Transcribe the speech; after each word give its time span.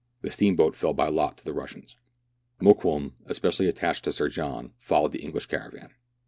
The 0.21 0.31
steam 0.31 0.55
boat 0.55 0.75
fell 0.75 0.95
by 0.95 1.09
lot 1.09 1.37
to 1.37 1.45
the 1.45 1.53
Russians. 1.53 1.95
Mokoum, 2.59 3.11
especially 3.27 3.67
attached 3.67 4.03
to 4.05 4.11
Sir 4.11 4.29
John, 4.29 4.73
followed 4.79 5.11
the 5.11 5.21
English 5.21 5.45
caravan. 5.45 5.89